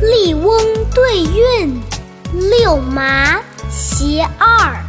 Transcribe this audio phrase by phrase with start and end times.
[0.00, 0.58] 笠翁
[0.94, 1.82] 对韵，
[2.32, 3.38] 六麻
[3.70, 4.82] 其二。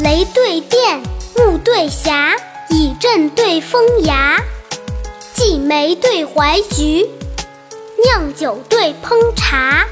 [0.00, 1.00] 雷对电，
[1.38, 2.34] 雾对霞，
[2.70, 4.42] 以阵对风牙。
[5.36, 7.08] 荠梅对槐菊，
[8.04, 9.86] 酿酒对烹茶。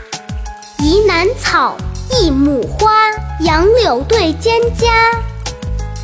[0.81, 1.77] 宜南草，
[2.19, 2.93] 一亩花，
[3.41, 4.89] 杨柳对蒹葭。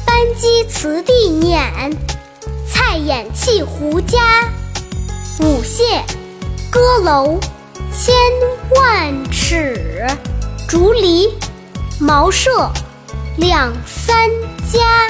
[0.07, 1.91] 班鸡辞地撵，
[2.69, 4.49] 菜眼气胡家。
[5.41, 6.03] 舞榭，
[6.71, 7.41] 歌楼，
[7.93, 8.15] 千
[8.77, 10.07] 万尺。
[10.69, 11.29] 竹篱，
[11.99, 12.71] 茅舍，
[13.37, 14.31] 两三
[14.73, 15.09] 家。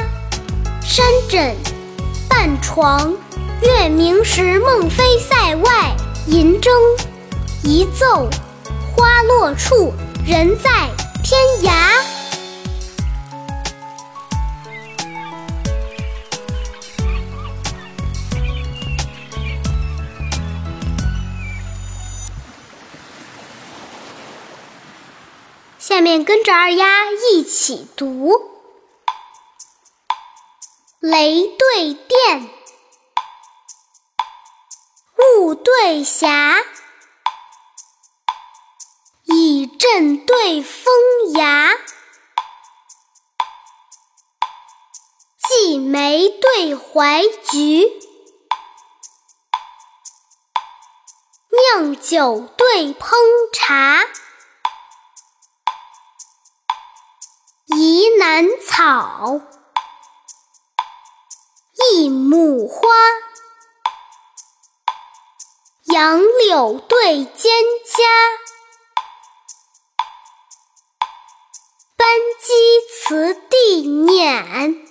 [0.82, 1.54] 山枕，
[2.30, 3.12] 半床。
[3.60, 5.94] 月明时，梦飞塞外。
[6.26, 6.70] 银筝，
[7.62, 8.30] 一奏，
[8.96, 9.92] 花落处，
[10.24, 10.70] 人在
[11.22, 12.19] 天涯。
[25.90, 28.30] 下面跟着二丫一起读：
[31.00, 32.48] 雷对电，
[35.34, 36.60] 雾对霞，
[39.24, 40.92] 以阵对风
[41.34, 41.72] 牙，
[45.36, 47.90] 荠梅对怀菊，
[51.74, 53.16] 酿酒对烹
[53.52, 54.06] 茶。
[57.72, 59.40] 宜南草，
[61.92, 62.88] 一亩花，
[65.84, 67.46] 杨柳对蒹
[67.86, 68.02] 葭。
[71.96, 72.08] 班
[72.40, 74.84] 鸡辞地撵，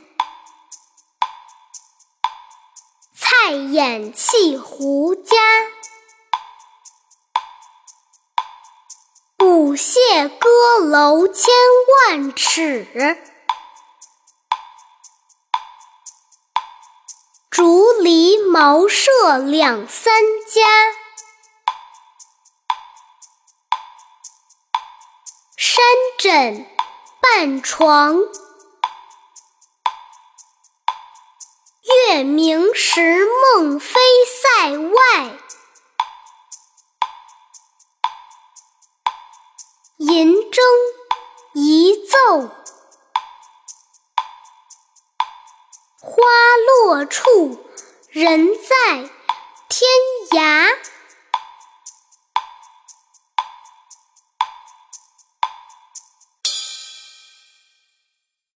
[3.14, 5.36] 菜眼弃胡家。
[9.50, 11.52] 舞榭歌楼千
[12.08, 12.86] 万尺，
[17.50, 20.14] 竹篱茅舍两三
[20.48, 20.62] 家。
[25.58, 25.84] 山
[26.20, 26.68] 枕
[27.20, 28.20] 半床，
[32.08, 35.40] 月明时梦飞塞外。
[46.02, 46.24] 花
[46.68, 47.66] 落处，
[48.10, 49.10] 人在
[49.68, 49.90] 天
[50.32, 50.68] 涯。